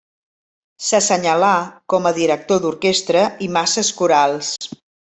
S'assenyalà 0.85 1.51
com 1.95 2.09
a 2.09 2.13
director 2.21 2.65
d'orquestra 2.65 3.25
i 3.49 3.55
masses 3.61 3.97
corals. 4.03 4.53